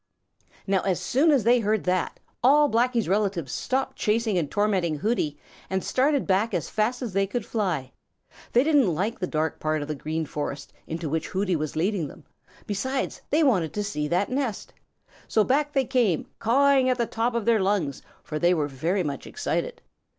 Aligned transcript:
Caw, 0.01 0.03
caw, 0.03 0.47
caw, 0.47 0.47
caw!" 0.47 0.71
Now 0.71 0.81
as 0.89 0.99
soon 0.99 1.29
as 1.29 1.43
they 1.43 1.59
heard 1.59 1.83
that, 1.83 2.19
all 2.43 2.71
Blacky's 2.71 3.07
relatives 3.07 3.51
stopped 3.51 3.97
chasing 3.97 4.35
and 4.35 4.49
tormenting 4.49 4.95
Hooty 4.95 5.37
and 5.69 5.83
started 5.83 6.25
back 6.25 6.55
as 6.55 6.71
fast 6.71 7.03
as 7.03 7.13
they 7.13 7.27
could 7.27 7.45
fly. 7.45 7.91
They 8.53 8.63
didn't 8.63 8.95
like 8.95 9.19
the 9.19 9.27
dark 9.27 9.59
part 9.59 9.83
of 9.83 9.87
the 9.87 9.93
Green 9.93 10.25
Forest 10.25 10.73
into 10.87 11.07
which 11.07 11.27
Hooty 11.27 11.55
was 11.55 11.75
leading 11.75 12.07
them. 12.07 12.23
Besides, 12.65 13.21
they 13.29 13.43
wanted 13.43 13.73
to 13.73 13.83
see 13.83 14.07
that 14.07 14.31
nest. 14.31 14.73
So 15.27 15.43
back 15.43 15.71
they 15.73 15.85
came, 15.85 16.25
cawing 16.39 16.89
at 16.89 16.97
the 16.97 17.05
top 17.05 17.35
of 17.35 17.45
their 17.45 17.59
lungs, 17.61 18.01
for 18.23 18.39
they 18.39 18.55
were 18.55 18.67
very 18.67 19.03
much 19.03 19.27
excited. 19.27 19.83